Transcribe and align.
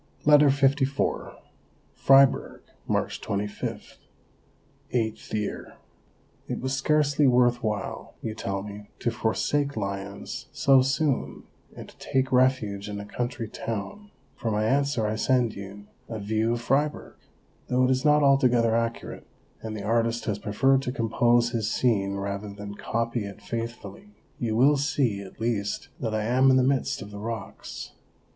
LETTER 0.25 0.47
LIV 0.49 1.31
Fribourg, 1.93 2.61
March 2.87 3.21
25 3.21 3.99
(VIII). 4.89 5.51
It 6.47 6.59
was 6.59 6.73
scarcely 6.73 7.27
worth 7.27 7.61
while, 7.61 8.15
you 8.19 8.33
tell 8.33 8.63
me, 8.63 8.89
to 8.97 9.11
forsake 9.11 9.77
Lyons 9.77 10.47
so 10.51 10.81
soon 10.81 11.43
and 11.77 11.87
to 11.87 11.95
take 11.99 12.31
refuge 12.31 12.89
in 12.89 12.99
a 12.99 13.05
country 13.05 13.47
town; 13.47 14.09
for 14.35 14.49
my 14.49 14.63
answer 14.65 15.05
I 15.05 15.15
send 15.15 15.53
you 15.53 15.85
a 16.09 16.17
view 16.17 16.53
of 16.53 16.61
Fribourg. 16.61 17.17
Though 17.67 17.83
it 17.83 17.91
is 17.91 18.03
not 18.03 18.23
altogether 18.23 18.75
accurate, 18.75 19.27
and 19.61 19.77
the 19.77 19.83
artist 19.83 20.25
has 20.25 20.39
preferred 20.39 20.81
to 20.81 20.91
compose 20.91 21.51
his 21.51 21.69
scene 21.69 22.15
rather 22.15 22.51
than 22.51 22.73
copy 22.73 23.25
it 23.25 23.39
faithfully, 23.39 24.15
you 24.39 24.55
will 24.55 24.77
see 24.77 25.21
at 25.21 25.39
least 25.39 25.89
that 25.99 26.15
I 26.15 26.23
am 26.23 26.49
in 26.49 26.57
the 26.57 26.63
midst 26.63 27.03
of 27.03 27.11
the 27.11 27.19
rocks. 27.19 27.91